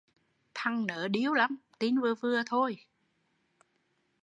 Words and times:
Thằng 0.53 0.85
nớ 0.87 1.07
điêu 1.07 1.33
lắm, 1.33 1.57
tin 1.79 1.99
vừa 1.99 2.15
vừa 2.15 2.43
thôi 2.45 2.77